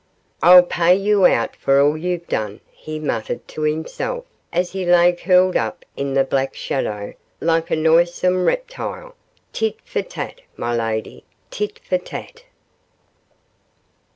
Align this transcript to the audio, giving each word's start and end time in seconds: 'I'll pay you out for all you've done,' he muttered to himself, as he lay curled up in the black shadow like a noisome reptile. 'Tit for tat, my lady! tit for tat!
'I'll 0.41 0.63
pay 0.63 0.95
you 0.95 1.27
out 1.27 1.55
for 1.55 1.79
all 1.79 1.95
you've 1.95 2.27
done,' 2.27 2.61
he 2.71 2.97
muttered 2.97 3.47
to 3.49 3.61
himself, 3.61 4.25
as 4.51 4.71
he 4.71 4.83
lay 4.83 5.13
curled 5.13 5.55
up 5.55 5.85
in 5.95 6.15
the 6.15 6.23
black 6.23 6.55
shadow 6.55 7.13
like 7.39 7.69
a 7.69 7.75
noisome 7.75 8.45
reptile. 8.45 9.13
'Tit 9.53 9.75
for 9.85 10.01
tat, 10.01 10.41
my 10.57 10.75
lady! 10.75 11.23
tit 11.51 11.77
for 11.87 11.99
tat! 11.99 12.45